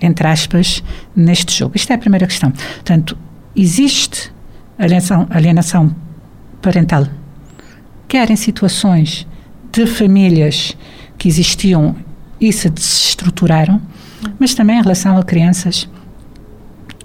entre 0.00 0.26
aspas, 0.26 0.82
neste 1.16 1.56
jogo. 1.56 1.76
Isto 1.76 1.92
é 1.92 1.94
a 1.94 1.98
primeira 1.98 2.26
questão. 2.26 2.50
Portanto, 2.50 3.16
existe 3.56 4.32
alienação, 4.78 5.26
alienação 5.30 5.94
parental, 6.62 7.06
quer 8.06 8.30
em 8.30 8.36
situações 8.36 9.26
de 9.72 9.86
famílias 9.86 10.76
que 11.16 11.28
existiam 11.28 11.96
e 12.40 12.52
se 12.52 12.68
desestruturaram, 12.68 13.80
mas 14.38 14.54
também 14.54 14.78
em 14.78 14.82
relação 14.82 15.16
a 15.16 15.22
crianças 15.22 15.88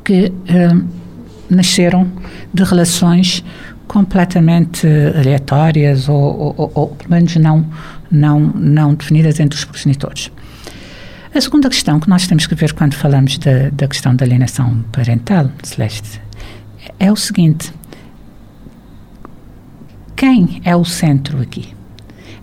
que 0.03 0.25
uh, 0.27 0.87
nasceram 1.49 2.11
de 2.53 2.63
relações 2.63 3.43
completamente 3.87 4.87
aleatórias 5.15 6.09
ou, 6.09 6.15
ou, 6.17 6.55
ou, 6.57 6.71
ou, 6.73 6.87
pelo 6.89 7.11
menos 7.11 7.35
não, 7.35 7.65
não, 8.09 8.39
não 8.39 8.93
definidas 8.93 9.39
entre 9.39 9.57
os 9.57 9.65
progenitores. 9.65 10.31
A 11.33 11.41
segunda 11.41 11.69
questão 11.69 11.99
que 11.99 12.09
nós 12.09 12.27
temos 12.27 12.45
que 12.45 12.53
ver 12.53 12.73
quando 12.73 12.93
falamos 12.93 13.37
da, 13.39 13.69
da 13.71 13.87
questão 13.87 14.15
da 14.15 14.23
alienação 14.23 14.83
parental, 14.91 15.49
Celeste, 15.63 16.21
é 16.99 17.11
o 17.11 17.15
seguinte: 17.15 17.73
quem 20.15 20.61
é 20.63 20.75
o 20.75 20.85
centro 20.85 21.41
aqui? 21.41 21.73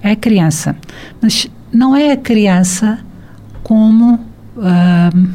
É 0.03 0.13
a 0.13 0.17
criança. 0.17 0.77
Mas 1.23 1.49
não 1.73 1.95
é 1.95 2.13
a 2.13 2.17
criança 2.17 2.99
como 3.63 4.15
uh, 4.15 5.29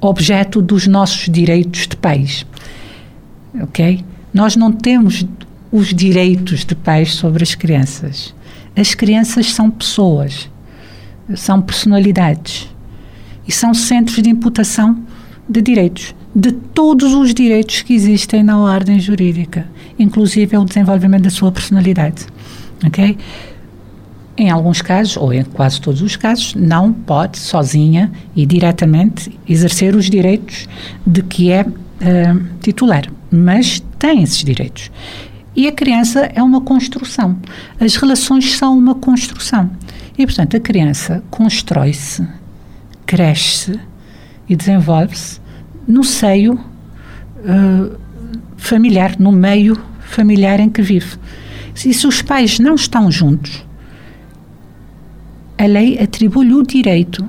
objeto 0.00 0.60
dos 0.60 0.86
nossos 0.86 1.28
direitos 1.28 1.86
de 1.86 1.96
pais. 1.96 2.46
Ok? 3.60 4.04
Nós 4.32 4.56
não 4.56 4.72
temos 4.72 5.26
os 5.70 5.88
direitos 5.88 6.64
de 6.64 6.74
pais 6.74 7.14
sobre 7.14 7.42
as 7.42 7.54
crianças. 7.54 8.34
As 8.76 8.94
crianças 8.94 9.52
são 9.52 9.70
pessoas, 9.70 10.50
são 11.34 11.60
personalidades 11.60 12.68
e 13.46 13.52
são 13.52 13.74
centros 13.74 14.22
de 14.22 14.30
imputação 14.30 14.98
de 15.48 15.60
direitos, 15.60 16.14
de 16.34 16.52
todos 16.52 17.12
os 17.12 17.34
direitos 17.34 17.82
que 17.82 17.92
existem 17.92 18.42
na 18.42 18.58
ordem 18.58 18.98
jurídica, 18.98 19.66
inclusive 19.98 20.56
o 20.56 20.64
desenvolvimento 20.64 21.24
da 21.24 21.30
sua 21.30 21.52
personalidade. 21.52 22.26
Ok? 22.84 23.18
Em 24.36 24.50
alguns 24.50 24.80
casos, 24.80 25.16
ou 25.16 25.32
em 25.32 25.44
quase 25.44 25.80
todos 25.80 26.00
os 26.00 26.16
casos, 26.16 26.54
não 26.54 26.92
pode 26.92 27.38
sozinha 27.38 28.10
e 28.34 28.46
diretamente 28.46 29.38
exercer 29.46 29.94
os 29.94 30.08
direitos 30.08 30.66
de 31.06 31.22
que 31.22 31.50
é 31.50 31.62
uh, 31.62 32.44
titular, 32.60 33.04
mas 33.30 33.82
tem 33.98 34.22
esses 34.22 34.42
direitos. 34.42 34.90
E 35.54 35.68
a 35.68 35.72
criança 35.72 36.30
é 36.34 36.42
uma 36.42 36.62
construção. 36.62 37.38
As 37.78 37.96
relações 37.96 38.56
são 38.56 38.76
uma 38.76 38.94
construção. 38.94 39.70
E, 40.16 40.24
portanto, 40.24 40.56
a 40.56 40.60
criança 40.60 41.22
constrói-se, 41.30 42.26
cresce 43.04 43.78
e 44.48 44.56
desenvolve-se 44.56 45.40
no 45.86 46.02
seio 46.02 46.54
uh, 46.54 47.98
familiar, 48.56 49.16
no 49.18 49.30
meio 49.30 49.78
familiar 50.00 50.58
em 50.58 50.70
que 50.70 50.80
vive. 50.80 51.16
E 51.84 51.92
se 51.92 52.06
os 52.06 52.22
pais 52.22 52.58
não 52.58 52.74
estão 52.74 53.10
juntos, 53.10 53.64
a 55.62 55.66
lei 55.66 55.96
atribui-lhe 55.96 56.54
o 56.54 56.64
direito 56.64 57.24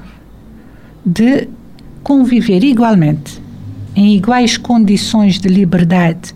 de 1.05 1.47
conviver 2.01 2.63
igualmente, 2.63 3.39
em 3.95 4.15
iguais 4.15 4.57
condições 4.57 5.37
de 5.37 5.47
liberdade 5.47 6.33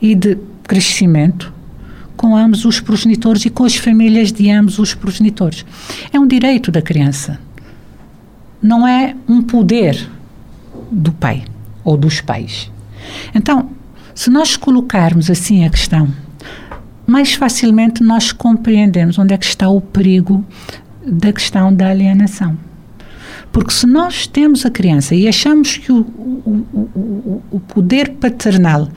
e 0.00 0.14
de 0.14 0.38
crescimento, 0.62 1.52
com 2.16 2.36
ambos 2.36 2.64
os 2.64 2.78
progenitores 2.78 3.44
e 3.44 3.50
com 3.50 3.64
as 3.64 3.74
famílias 3.74 4.30
de 4.30 4.48
ambos 4.52 4.78
os 4.78 4.94
progenitores. 4.94 5.66
É 6.12 6.20
um 6.20 6.28
direito 6.28 6.70
da 6.70 6.80
criança. 6.80 7.40
Não 8.62 8.86
é 8.86 9.16
um 9.28 9.42
poder 9.42 10.08
do 10.92 11.10
pai 11.10 11.44
ou 11.82 11.96
dos 11.96 12.20
pais. 12.20 12.70
Então, 13.34 13.70
se 14.14 14.30
nós 14.30 14.56
colocarmos 14.56 15.28
assim 15.28 15.64
a 15.64 15.70
questão, 15.70 16.08
mais 17.04 17.34
facilmente 17.34 18.00
nós 18.00 18.30
compreendemos 18.30 19.18
onde 19.18 19.34
é 19.34 19.36
que 19.36 19.44
está 19.44 19.68
o 19.68 19.80
perigo 19.80 20.46
da 21.06 21.32
questão 21.32 21.72
da 21.74 21.88
alienação. 21.88 22.56
Porque 23.52 23.72
se 23.72 23.86
nós 23.86 24.26
temos 24.26 24.66
a 24.66 24.70
criança 24.70 25.14
e 25.14 25.26
achamos 25.28 25.76
que 25.76 25.90
o, 25.92 26.00
o, 26.00 26.66
o, 26.94 27.42
o 27.52 27.60
poder 27.60 28.10
paternal 28.14 28.88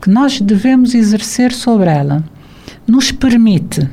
que 0.00 0.08
nós 0.08 0.40
devemos 0.40 0.94
exercer 0.94 1.52
sobre 1.52 1.90
ela 1.90 2.24
nos 2.86 3.10
permite 3.10 3.88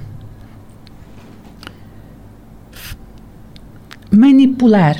manipular, 4.12 4.96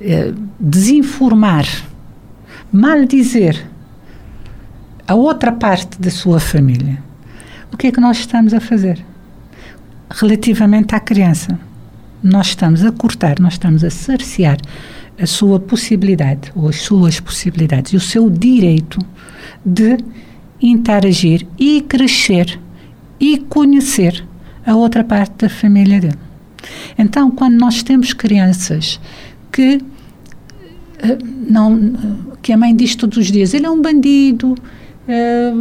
eh, 0.00 0.32
desinformar, 0.60 1.66
mal 2.72 3.04
dizer 3.04 3.68
a 5.06 5.14
outra 5.14 5.52
parte 5.52 6.00
da 6.00 6.10
sua 6.10 6.38
família, 6.38 7.02
o 7.72 7.76
que 7.76 7.88
é 7.88 7.92
que 7.92 8.00
nós 8.00 8.18
estamos 8.18 8.54
a 8.54 8.60
fazer 8.60 9.04
relativamente 10.10 10.94
à 10.94 11.00
criança? 11.00 11.58
Nós 12.26 12.48
estamos 12.48 12.84
a 12.84 12.92
cortar, 12.92 13.38
nós 13.38 13.54
estamos 13.54 13.84
a 13.84 13.90
cercear 13.90 14.58
a 15.20 15.26
sua 15.26 15.58
possibilidade 15.58 16.52
ou 16.54 16.68
as 16.68 16.82
suas 16.82 17.20
possibilidades 17.20 17.92
e 17.92 17.96
o 17.96 18.00
seu 18.00 18.28
direito 18.28 18.98
de 19.64 19.96
interagir 20.60 21.46
e 21.58 21.80
crescer 21.82 22.58
e 23.18 23.38
conhecer 23.38 24.24
a 24.66 24.74
outra 24.74 25.04
parte 25.04 25.32
da 25.38 25.48
família 25.48 26.00
dele. 26.00 26.18
Então, 26.98 27.30
quando 27.30 27.54
nós 27.54 27.82
temos 27.82 28.12
crianças 28.12 29.00
que 29.52 29.80
eh, 30.98 31.18
não 31.48 32.36
que 32.42 32.52
a 32.52 32.56
mãe 32.56 32.74
diz 32.74 32.94
todos 32.96 33.18
os 33.18 33.30
dias 33.30 33.54
ele 33.54 33.66
é 33.66 33.70
um 33.70 33.80
bandido 33.80 34.54
é, 35.08 35.52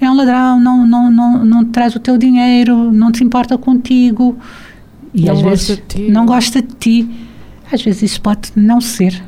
é 0.00 0.10
um 0.10 0.14
ladrão 0.14 0.60
não, 0.60 0.86
não, 0.86 1.10
não, 1.10 1.44
não 1.44 1.64
traz 1.64 1.94
o 1.94 2.00
teu 2.00 2.16
dinheiro 2.18 2.92
não 2.92 3.10
te 3.12 3.22
importa 3.24 3.56
contigo 3.56 4.36
e 5.12 5.26
não 5.26 5.32
às 5.32 5.42
vezes 5.42 5.82
não 6.08 6.26
gosta 6.26 6.62
de 6.62 6.74
ti. 6.74 7.10
Às 7.70 7.82
vezes 7.82 8.02
isso 8.02 8.20
pode 8.20 8.52
não 8.54 8.80
ser 8.80 9.22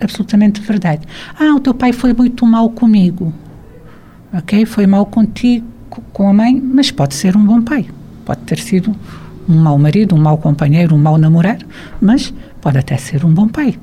absolutamente 0.00 0.60
verdade. 0.60 1.06
Ah, 1.38 1.54
o 1.54 1.60
teu 1.60 1.74
pai 1.74 1.92
foi 1.92 2.12
muito 2.12 2.46
mal 2.46 2.68
comigo. 2.70 3.32
Ok? 4.32 4.64
Foi 4.66 4.86
mal 4.86 5.06
contigo, 5.06 5.66
com 6.12 6.28
a 6.28 6.32
mãe, 6.32 6.60
mas 6.60 6.90
pode 6.90 7.14
ser 7.14 7.36
um 7.36 7.44
bom 7.44 7.62
pai. 7.62 7.86
Pode 8.24 8.40
ter 8.42 8.58
sido 8.58 8.94
um 9.48 9.56
mau 9.56 9.78
marido, 9.78 10.14
um 10.14 10.20
mau 10.20 10.36
companheiro, 10.36 10.94
um 10.94 10.98
mau 10.98 11.16
namorado, 11.16 11.64
mas 12.00 12.32
pode 12.60 12.78
até 12.78 12.96
ser 12.96 13.24
um 13.24 13.32
bom 13.32 13.48
pai. 13.48 13.78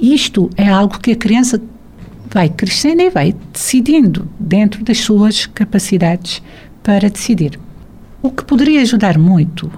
Isto 0.00 0.50
é 0.56 0.68
algo 0.68 0.98
que 0.98 1.12
a 1.12 1.16
criança 1.16 1.62
vai 2.28 2.48
crescendo 2.48 3.02
e 3.02 3.10
vai 3.10 3.34
decidindo 3.52 4.28
dentro 4.38 4.84
das 4.84 4.98
suas 4.98 5.46
capacidades 5.46 6.42
para 6.82 7.08
decidir. 7.08 7.58
O 8.22 8.30
que 8.30 8.44
poderia 8.44 8.82
ajudar 8.82 9.18
muito 9.18 9.70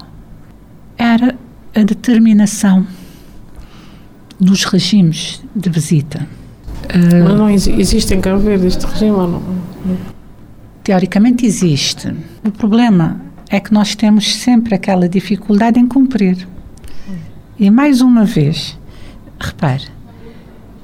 era 0.96 1.34
a 1.74 1.82
determinação 1.82 2.86
dos 4.40 4.64
regimes 4.64 5.42
de 5.54 5.68
visita. 5.68 6.26
Mas 6.92 7.36
não 7.36 7.50
existe 7.50 8.14
em 8.14 8.20
Cabo 8.20 8.38
Verde 8.38 8.66
este 8.66 8.86
regime 8.86 9.10
ou 9.10 9.28
não? 9.28 9.42
Teoricamente 10.82 11.44
existe. 11.44 12.14
O 12.44 12.50
problema 12.50 13.20
é 13.50 13.60
que 13.60 13.72
nós 13.72 13.94
temos 13.94 14.36
sempre 14.36 14.74
aquela 14.74 15.08
dificuldade 15.08 15.78
em 15.78 15.86
cumprir. 15.86 16.46
E 17.58 17.70
mais 17.70 18.00
uma 18.00 18.24
vez, 18.24 18.78
repare, 19.38 19.84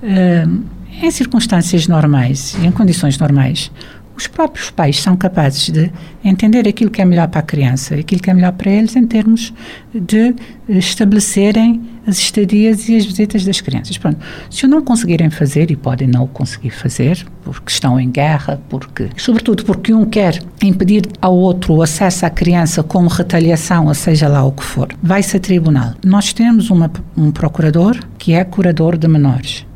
uh, 0.03 0.65
em 1.03 1.11
circunstâncias 1.11 1.87
normais 1.87 2.57
em 2.63 2.71
condições 2.71 3.19
normais, 3.19 3.71
os 4.17 4.27
próprios 4.27 4.71
pais 4.71 5.01
são 5.01 5.17
capazes 5.17 5.71
de 5.71 5.91
entender 6.25 6.69
aquilo 6.69 6.91
que 6.91 7.03
é 7.03 7.05
melhor 7.05 7.29
para 7.29 7.41
a 7.41 7.43
criança, 7.43 7.95
aquilo 7.95 8.21
que 8.21 8.31
é 8.31 8.35
melhor 8.35 8.53
para 8.53 8.71
eles 8.71 8.95
em 8.95 9.07
termos 9.07 9.53
de 9.93 10.35
estabelecerem 10.69 11.83
as 12.07 12.19
estadias 12.19 12.89
e 12.89 12.97
as 12.97 13.05
visitas 13.05 13.45
das 13.45 13.61
crianças. 13.61 13.99
Pronto, 13.99 14.19
se 14.51 14.67
não 14.67 14.83
conseguirem 14.83 15.31
fazer, 15.31 15.71
e 15.71 15.77
podem 15.77 16.07
não 16.07 16.27
conseguir 16.27 16.71
fazer, 16.71 17.27
porque 17.43 17.71
estão 17.71 17.99
em 17.99 18.11
guerra, 18.11 18.61
porque, 18.69 19.09
sobretudo 19.17 19.65
porque 19.65 19.93
um 19.93 20.05
quer 20.05 20.41
impedir 20.63 21.07
ao 21.21 21.35
outro 21.35 21.75
o 21.75 21.83
acesso 21.83 22.25
à 22.25 22.31
criança 22.31 22.83
como 22.83 23.09
retaliação, 23.09 23.87
ou 23.87 23.95
seja 23.95 24.29
lá 24.29 24.45
o 24.45 24.53
que 24.53 24.63
for, 24.63 24.89
vai-se 25.03 25.37
a 25.37 25.41
tribunal. 25.41 25.95
Nós 26.05 26.33
temos 26.33 26.71
uma, 26.71 26.91
um 27.17 27.31
procurador 27.31 27.99
que 28.19 28.33
é 28.33 28.45
curador 28.45 28.97
de 28.97 29.09
menores 29.09 29.67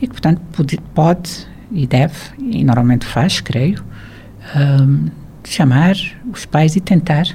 e 0.00 0.06
que, 0.06 0.12
portanto, 0.12 0.40
pode, 0.52 0.78
pode 0.94 1.51
e 1.72 1.86
deve, 1.86 2.14
e 2.38 2.64
normalmente 2.64 3.06
faz, 3.06 3.40
creio, 3.40 3.82
um, 4.56 5.06
chamar 5.44 5.96
os 6.32 6.44
pais 6.44 6.76
e 6.76 6.80
tentar 6.80 7.26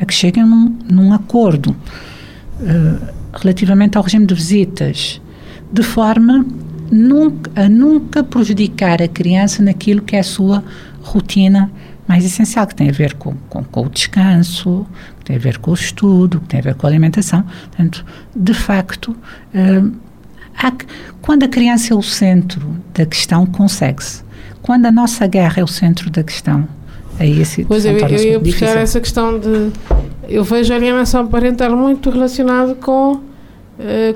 a 0.00 0.04
que 0.04 0.14
cheguem 0.14 0.44
num, 0.44 0.78
num 0.90 1.12
acordo 1.12 1.70
uh, 1.70 3.06
relativamente 3.38 3.96
ao 3.96 4.02
regime 4.02 4.26
de 4.26 4.34
visitas, 4.34 5.20
de 5.72 5.82
forma 5.82 6.44
nunca, 6.90 7.50
a 7.54 7.68
nunca 7.68 8.24
prejudicar 8.24 9.02
a 9.02 9.08
criança 9.08 9.62
naquilo 9.62 10.02
que 10.02 10.16
é 10.16 10.20
a 10.20 10.24
sua 10.24 10.64
rotina 11.02 11.70
mais 12.08 12.24
essencial, 12.24 12.66
que 12.66 12.74
tem 12.74 12.88
a 12.88 12.92
ver 12.92 13.14
com, 13.14 13.34
com, 13.48 13.62
com, 13.62 13.86
o 13.86 13.88
descanso, 13.88 14.84
que 15.20 15.26
tem 15.26 15.36
a 15.36 15.38
ver 15.38 15.58
com 15.58 15.70
o 15.70 15.74
estudo, 15.74 16.40
que 16.40 16.48
tem 16.48 16.58
a 16.58 16.62
ver 16.62 16.74
com 16.74 16.86
a 16.86 16.90
alimentação. 16.90 17.42
Portanto, 17.42 18.04
de 18.34 18.52
facto, 18.52 19.16
uh, 19.54 19.92
Há, 20.56 20.72
quando 21.22 21.44
a 21.44 21.48
criança 21.48 21.92
é 21.92 21.96
o 21.96 22.02
centro 22.02 22.76
da 22.94 23.06
questão, 23.06 23.46
consegue-se. 23.46 24.22
Quando 24.62 24.86
a 24.86 24.92
nossa 24.92 25.26
guerra 25.26 25.60
é 25.60 25.64
o 25.64 25.68
centro 25.68 26.10
da 26.10 26.22
questão, 26.22 26.68
aí 27.18 27.40
esse 27.40 27.64
Pois 27.64 27.84
eu, 27.84 27.96
eu 27.96 28.16
ia 28.16 28.38
buscar 28.38 28.76
essa 28.76 29.00
questão 29.00 29.38
de. 29.38 29.70
Eu 30.28 30.44
vejo 30.44 30.72
a 30.72 30.76
alienação 30.76 31.26
parental 31.26 31.76
muito 31.76 32.10
relacionada 32.10 32.74
com 32.74 33.14
uh, 33.14 33.22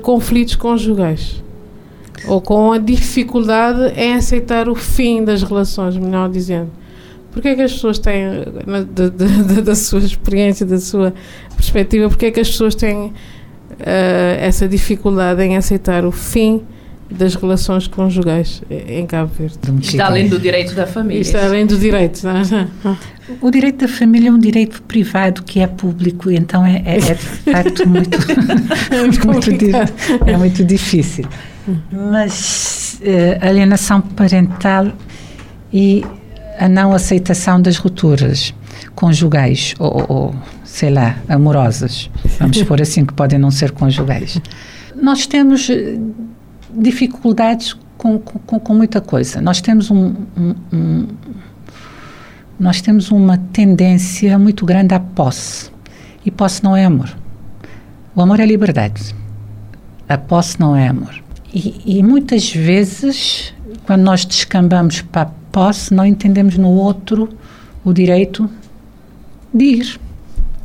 conflitos 0.01 0.55
conjugais 0.55 1.43
ou 2.27 2.41
com 2.41 2.71
a 2.71 2.77
dificuldade 2.77 3.93
em 3.99 4.13
aceitar 4.13 4.69
o 4.69 4.75
fim 4.75 5.23
das 5.23 5.43
relações, 5.43 5.97
melhor 5.97 6.29
dizendo. 6.29 6.69
Porque 7.31 7.49
é 7.49 7.55
que 7.55 7.61
as 7.61 7.73
pessoas 7.73 7.99
têm, 7.99 8.23
da, 8.65 9.09
da, 9.09 9.61
da 9.61 9.75
sua 9.75 9.99
experiência, 9.99 10.65
da 10.65 10.79
sua 10.79 11.13
perspectiva, 11.55 12.07
porque 12.07 12.27
é 12.27 12.31
que 12.31 12.39
as 12.39 12.47
pessoas 12.47 12.75
têm 12.75 13.11
essa 14.39 14.67
dificuldade 14.67 15.41
em 15.43 15.57
aceitar 15.57 16.05
o 16.05 16.11
fim 16.11 16.61
das 17.09 17.35
relações 17.35 17.87
conjugais 17.87 18.63
em 18.69 19.05
Cabo 19.05 19.31
Verde. 19.37 19.57
Está 19.81 20.07
além 20.07 20.27
do 20.27 20.39
direito 20.39 20.73
da 20.73 20.87
família. 20.87 21.21
Está 21.21 21.45
além 21.45 21.65
do 21.65 21.77
direito. 21.77 22.23
Não 22.23 22.37
é? 22.37 22.97
O 23.41 23.51
direito 23.51 23.85
da 23.85 23.87
família 23.87 24.29
é 24.29 24.31
um 24.31 24.39
direito 24.39 24.81
privado 24.83 25.43
que 25.43 25.59
é 25.59 25.67
público, 25.67 26.31
então 26.31 26.65
é, 26.65 26.81
é, 26.85 26.95
é 26.97 26.99
de 26.99 27.15
facto 27.15 27.87
muito, 27.87 28.17
É 28.91 29.01
muito 29.01 29.65
é 30.25 30.37
muito 30.37 30.63
difícil. 30.63 31.25
Mas 31.91 32.99
eh, 33.03 33.37
a 33.41 33.47
alienação 33.47 34.01
parental 34.01 34.91
e 35.71 36.03
a 36.59 36.67
não 36.67 36.93
aceitação 36.93 37.61
das 37.61 37.77
rupturas 37.77 38.53
conjugais 38.95 39.73
ou- 39.79 40.05
ou, 40.07 40.35
sei 40.75 40.89
lá, 40.89 41.15
amorosas, 41.29 42.09
vamos 42.37 42.61
pôr 42.63 42.81
assim, 42.81 43.05
que 43.05 43.13
podem 43.13 43.39
não 43.39 43.49
ser 43.49 43.71
conjugais. 43.71 44.41
Nós 45.01 45.25
temos 45.25 45.69
eh, 45.69 45.97
dificuldades 46.75 47.73
com, 47.97 48.19
com, 48.19 48.59
com 48.59 48.73
muita 48.75 48.99
coisa. 48.99 49.39
Nós 49.41 49.61
temos 49.61 49.89
um- 49.89 50.13
um- 50.37 50.55
um, 50.73 51.07
nós 52.59 52.81
temos 52.81 53.09
uma 53.09 53.37
tendência 53.53 54.37
muito 54.37 54.65
grande 54.65 54.93
à 54.93 54.99
posse. 54.99 55.69
E 56.25 56.29
posse 56.29 56.61
não 56.61 56.75
é 56.75 56.83
amor. 56.83 57.09
O 58.13 58.21
amor 58.21 58.41
é 58.41 58.45
liberdade. 58.45 59.15
A 60.09 60.17
posse 60.17 60.59
não 60.59 60.75
é 60.75 60.89
amor. 60.89 61.15
E, 61.53 61.99
e 61.99 62.03
muitas 62.03 62.51
vezes, 62.53 63.53
quando 63.85 64.01
nós 64.01 64.25
descambamos 64.25 65.01
para 65.01 65.21
a 65.21 65.31
posse, 65.53 65.93
não 65.93 66.05
entendemos 66.05 66.57
no 66.57 66.67
outro 66.69 67.29
o 67.83 67.93
direito 67.93 68.49
de 69.53 69.63
ir 69.65 69.99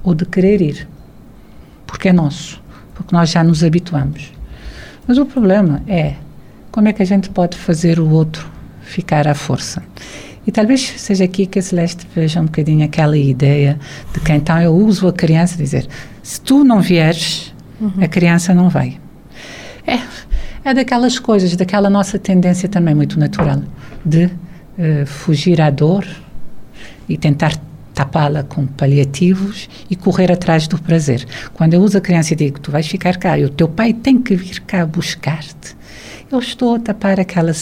ou 0.02 0.14
de 0.14 0.24
querer 0.24 0.60
ir. 0.60 0.88
Porque 1.86 2.08
é 2.08 2.12
nosso. 2.12 2.62
Porque 2.94 3.14
nós 3.14 3.30
já 3.30 3.42
nos 3.42 3.64
habituamos. 3.64 4.32
Mas 5.06 5.18
o 5.18 5.26
problema 5.26 5.82
é 5.86 6.14
como 6.70 6.88
é 6.88 6.92
que 6.92 7.02
a 7.02 7.06
gente 7.06 7.30
pode 7.30 7.56
fazer 7.56 7.98
o 7.98 8.08
outro 8.10 8.48
ficar 8.82 9.26
à 9.26 9.34
força. 9.34 9.82
E 10.46 10.52
talvez 10.52 10.80
seja 10.96 11.24
aqui 11.24 11.46
que 11.46 11.58
a 11.58 11.62
Celeste 11.62 12.06
veja 12.14 12.40
um 12.40 12.46
bocadinho 12.46 12.84
aquela 12.84 13.16
ideia 13.16 13.78
de 14.12 14.20
que 14.20 14.32
então 14.32 14.60
eu 14.60 14.74
uso 14.74 15.06
a 15.06 15.12
criança 15.12 15.56
dizer 15.56 15.86
se 16.22 16.40
tu 16.40 16.64
não 16.64 16.80
vieres, 16.80 17.54
a 18.00 18.08
criança 18.08 18.54
não 18.54 18.68
vai. 18.68 18.98
É, 19.86 19.98
é 20.64 20.74
daquelas 20.74 21.18
coisas, 21.18 21.54
daquela 21.56 21.90
nossa 21.90 22.18
tendência 22.18 22.68
também 22.68 22.94
muito 22.94 23.18
natural 23.18 23.62
de 24.04 24.30
eh, 24.78 25.04
fugir 25.04 25.60
à 25.60 25.70
dor 25.70 26.06
e 27.08 27.16
tentar 27.16 27.52
tapá-la 28.00 28.42
com 28.42 28.66
paliativos 28.66 29.68
e 29.90 29.94
correr 29.94 30.32
atrás 30.32 30.66
do 30.66 30.80
prazer. 30.80 31.26
Quando 31.52 31.74
eu 31.74 31.82
uso 31.82 31.98
a 31.98 32.00
criança 32.00 32.32
e 32.32 32.36
digo, 32.36 32.58
tu 32.58 32.70
vais 32.70 32.86
ficar 32.86 33.18
cá 33.18 33.38
e 33.38 33.44
o 33.44 33.50
teu 33.50 33.68
pai 33.68 33.92
tem 33.92 34.18
que 34.18 34.34
vir 34.34 34.60
cá 34.60 34.86
buscar-te, 34.86 35.76
eu 36.32 36.38
estou 36.38 36.76
a 36.76 36.78
tapar 36.78 37.20
aquela 37.20 37.52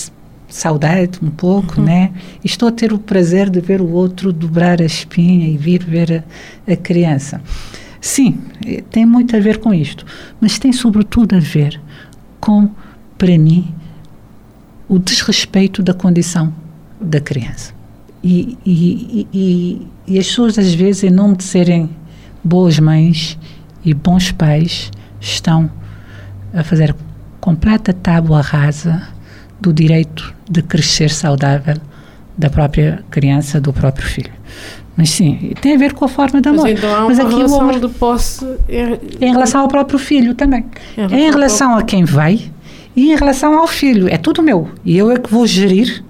saudade 0.49 1.19
um 1.21 1.31
pouco, 1.31 1.81
né? 1.81 2.13
E 2.43 2.47
estou 2.47 2.69
a 2.69 2.73
ter 2.73 2.93
o 2.93 2.99
prazer 2.99 3.51
de 3.51 3.61
ver 3.61 3.81
o 3.81 3.91
outro 3.91 4.33
dobrar 4.33 4.81
a 4.81 4.85
espinha 4.85 5.49
e 5.49 5.57
vir 5.57 5.83
ver 5.85 6.25
a, 6.69 6.73
a 6.73 6.77
criança. 6.77 7.43
Sim, 8.01 8.39
eh, 8.65 8.85
tem 8.93 9.05
muito 9.05 9.35
a 9.35 9.41
ver 9.41 9.59
com 9.59 9.75
isto, 9.75 10.07
mas 10.41 10.57
tem 10.57 10.73
sobretudo 10.73 11.35
a 11.35 11.41
ver 11.41 11.81
com, 12.39 12.71
para 13.19 13.37
mim, 13.37 13.75
o 14.89 15.01
desrespeito 15.01 15.83
da 15.83 15.93
condição 15.93 16.55
da 17.01 17.21
criança. 17.21 17.78
E, 18.23 18.59
e, 18.67 19.87
e, 20.07 20.19
as 20.19 20.27
pessoas, 20.27 20.59
às 20.59 20.75
vezes, 20.75 21.05
em 21.05 21.11
nome 21.11 21.37
de 21.37 21.45
serem 21.45 21.89
boas 22.43 22.79
mães 22.79 23.39
e 23.85 23.95
bons 23.95 24.33
pais, 24.33 24.91
estão 25.21 25.71
a 26.53 26.65
fazer 26.65 26.95
completa 27.41 27.93
tábua 27.93 28.41
rasa 28.41 29.03
do 29.61 29.73
direito 29.73 30.35
de 30.51 30.63
crescer 30.63 31.11
saudável 31.11 31.77
da 32.37 32.49
própria 32.51 33.05
criança, 33.11 33.61
do 33.61 33.73
próprio 33.73 34.07
filho. 34.07 34.33
Mas 34.97 35.11
sim, 35.11 35.53
tem 35.61 35.75
a 35.75 35.79
ver 35.79 35.93
com 35.93 36.05
a 36.05 36.09
forma 36.09 36.41
de 36.41 36.49
amor. 36.49 36.65
Mas 36.65 36.79
então 36.79 36.95
há 36.95 37.01
Mas 37.07 37.19
uma 37.19 37.25
aqui 37.29 37.35
o 37.35 37.37
relação 37.39 37.61
amor- 37.61 37.81
de 37.81 37.89
posse. 37.89 38.45
É, 38.69 38.99
Em 39.21 39.31
relação 39.33 39.61
ao 39.61 39.69
próprio 39.69 39.99
filho 39.99 40.35
também. 40.35 40.65
Em 40.97 41.03
É 41.03 41.07
relação 41.07 41.19
em 41.19 41.27
ao 41.27 41.33
relação 41.35 41.77
a 41.77 41.83
quem 41.83 42.05
vai 42.05 42.51
e 42.97 43.13
em 43.13 43.17
relação 43.17 43.57
ao 43.59 43.67
filho. 43.69 44.09
É 44.09 44.17
tudo 44.17 44.43
meu. 44.43 44.69
E 44.85 44.97
eu 44.99 45.11
é 45.13 45.17
que 45.19 45.31
vou 45.31 45.47
gerir 45.47 46.03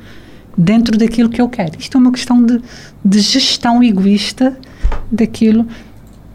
dentro 0.58 0.98
daquilo 0.98 1.28
que 1.28 1.40
eu 1.40 1.48
quero. 1.48 1.78
Isto 1.78 1.96
é 1.96 2.00
uma 2.00 2.10
questão 2.12 2.44
de, 2.44 2.60
de 3.04 3.20
gestão 3.20 3.80
egoísta 3.82 4.58
daquilo 5.10 5.64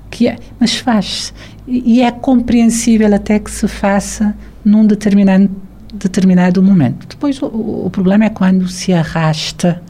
que 0.10 0.28
é. 0.30 0.38
Mas 0.60 0.76
faz-se. 0.76 1.34
E, 1.68 1.96
e 1.98 2.02
é 2.02 2.10
compreensível 2.10 3.14
até 3.14 3.38
que 3.38 3.52
se 3.52 3.68
faça 3.68 4.34
num 4.64 4.86
determinado, 4.88 5.50
determinado 5.94 6.64
momento. 6.64 7.06
Depois 7.08 7.42
o, 7.42 7.48
o- 7.48 7.90
problema 7.90 8.26
é 8.26 8.30
quando 8.30 8.68
se 8.70 8.94
arrasta 8.94 9.84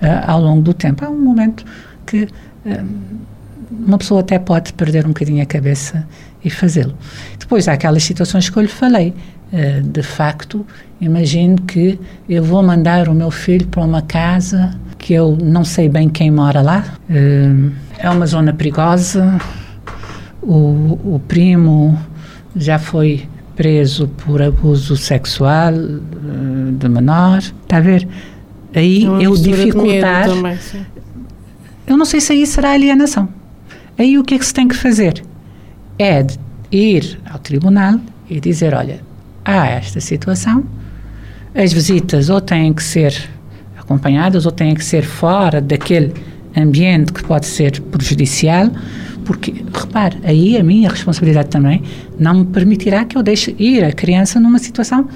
ah, 0.00 0.30
ao 0.32 0.40
longo 0.40 0.62
do 0.62 0.72
tempo. 0.72 1.04
Há 1.04 1.08
um 1.10 1.20
momento 1.20 1.64
que 2.06 2.28
ah, 2.64 2.84
uma 3.70 3.98
pessoa 3.98 4.20
até 4.20 4.38
pode 4.38 4.72
perder 4.74 5.04
um 5.06 5.08
bocadinho 5.08 5.42
a 5.42 5.46
cabeça 5.46 6.06
e 6.44 6.50
fazê-lo. 6.50 6.94
Depois 7.38 7.66
há 7.66 7.72
aquelas 7.72 8.04
situações 8.04 8.48
que 8.48 8.56
eu 8.56 8.62
lhe 8.62 8.68
falei. 8.68 9.12
Eh, 9.52 9.82
de 9.84 10.02
facto, 10.02 10.64
imagino 10.98 11.60
que 11.62 11.98
eu 12.26 12.42
vou 12.42 12.62
mandar 12.62 13.08
o 13.08 13.14
meu 13.14 13.30
filho 13.30 13.66
para 13.66 13.82
uma 13.82 14.00
casa 14.00 14.74
que 14.96 15.12
eu 15.12 15.36
não 15.42 15.62
sei 15.62 15.88
bem 15.90 16.08
quem 16.08 16.30
mora 16.30 16.62
lá. 16.62 16.84
Eh, 17.10 17.50
é 17.98 18.08
uma 18.08 18.26
zona 18.26 18.54
perigosa. 18.54 19.38
O, 20.42 21.16
o 21.16 21.20
primo 21.28 21.98
já 22.56 22.78
foi 22.78 23.28
preso 23.54 24.08
por 24.08 24.40
abuso 24.40 24.96
sexual 24.96 25.74
eh, 25.74 26.72
de 26.72 26.88
menor. 26.88 27.38
Está 27.38 27.76
a 27.76 27.80
ver? 27.80 28.08
Aí 28.74 29.04
é 29.04 29.26
eu 29.26 29.34
dificultar 29.34 30.28
também, 30.28 30.58
eu 31.86 31.96
não 31.96 32.06
sei 32.06 32.22
se 32.22 32.32
aí 32.32 32.46
será 32.46 32.72
alienação. 32.72 33.28
Aí 33.98 34.18
o 34.18 34.24
que 34.24 34.34
é 34.34 34.38
que 34.38 34.46
se 34.46 34.54
tem 34.54 34.66
que 34.66 34.74
fazer? 34.74 35.22
É 35.98 36.26
ir 36.70 37.20
ao 37.30 37.38
tribunal 37.38 38.00
e 38.30 38.40
dizer, 38.40 38.72
olha, 38.72 39.00
há 39.44 39.66
esta 39.66 40.00
situação, 40.00 40.64
as 41.54 41.72
visitas 41.72 42.30
ou 42.30 42.40
têm 42.40 42.72
que 42.72 42.82
ser 42.82 43.28
acompanhadas 43.78 44.46
ou 44.46 44.52
têm 44.52 44.74
que 44.74 44.84
ser 44.84 45.02
fora 45.02 45.60
daquele 45.60 46.14
ambiente 46.56 47.12
que 47.12 47.22
pode 47.24 47.46
ser 47.46 47.80
prejudicial, 47.80 48.70
porque, 49.24 49.64
repare, 49.72 50.18
aí 50.24 50.56
a 50.56 50.64
minha 50.64 50.88
responsabilidade 50.88 51.48
também 51.48 51.82
não 52.18 52.34
me 52.34 52.44
permitirá 52.46 53.04
que 53.04 53.16
eu 53.16 53.22
deixe 53.22 53.54
ir 53.58 53.84
a 53.84 53.92
criança 53.92 54.40
numa 54.40 54.58
situação 54.58 55.08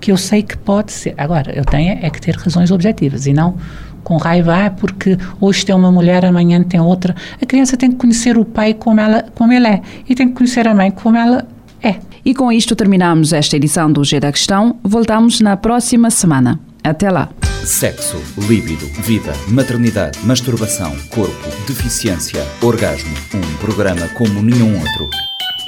que 0.00 0.12
eu 0.12 0.16
sei 0.16 0.42
que 0.42 0.56
pode 0.56 0.92
ser. 0.92 1.14
Agora, 1.16 1.52
eu 1.52 1.64
tenho 1.64 1.98
é 2.02 2.10
que 2.10 2.20
ter 2.20 2.36
razões 2.36 2.70
objetivas 2.70 3.26
e 3.26 3.32
não 3.32 3.56
com 4.02 4.18
raiva, 4.18 4.66
ah, 4.66 4.70
porque 4.70 5.16
hoje 5.40 5.64
tem 5.64 5.74
uma 5.74 5.90
mulher, 5.90 6.26
amanhã 6.26 6.62
tem 6.62 6.78
outra. 6.78 7.16
A 7.40 7.46
criança 7.46 7.74
tem 7.74 7.90
que 7.90 7.96
conhecer 7.96 8.36
o 8.36 8.44
pai 8.44 8.74
como, 8.74 9.00
ela, 9.00 9.24
como 9.34 9.50
ele 9.50 9.66
é 9.66 9.80
e 10.06 10.14
tem 10.14 10.28
que 10.28 10.34
conhecer 10.34 10.68
a 10.68 10.74
mãe 10.74 10.90
como 10.90 11.16
ela 11.16 11.48
é. 11.84 12.00
E 12.24 12.34
com 12.34 12.50
isto 12.50 12.74
terminamos 12.74 13.32
esta 13.32 13.56
edição 13.56 13.92
do 13.92 14.02
G 14.02 14.18
da 14.18 14.32
Questão. 14.32 14.78
Voltamos 14.82 15.40
na 15.40 15.56
próxima 15.56 16.10
semana. 16.10 16.58
Até 16.82 17.10
lá. 17.10 17.30
Sexo, 17.64 18.20
líbido, 18.48 18.86
vida, 19.02 19.32
maternidade, 19.48 20.18
masturbação, 20.24 20.94
corpo, 21.10 21.48
deficiência, 21.66 22.46
orgasmo. 22.62 23.14
Um 23.34 23.56
programa 23.58 24.08
como 24.08 24.42
nenhum 24.42 24.78
outro. 24.78 25.08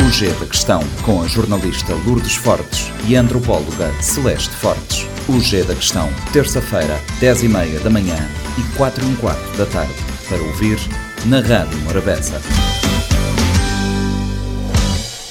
O 0.03 0.11
G 0.11 0.29
da 0.29 0.47
Questão, 0.47 0.81
com 1.03 1.23
a 1.23 1.27
jornalista 1.27 1.95
Lourdes 2.07 2.37
Fortes 2.37 2.91
e 3.09 3.17
a 3.17 3.21
antropóloga 3.21 3.91
Celeste 4.01 4.55
Fortes. 4.57 5.07
O 5.29 5.41
G 5.41 5.63
da 5.65 5.75
Questão, 5.75 6.09
terça-feira, 6.33 7.01
10h30 7.21 7.83
da 7.83 7.91
manhã 7.91 8.17
e 8.59 8.77
4 8.77 9.05
h 9.05 9.17
quarto 9.17 9.57
da 9.59 9.67
tarde. 9.67 9.95
Para 10.29 10.43
ouvir 10.43 10.79
na 11.27 11.41
Rádio 11.41 11.79
Morabeza. 11.81 12.41